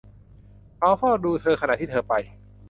[0.77, 2.13] เขาเฝ้าดูเธอขณะที่เธอไป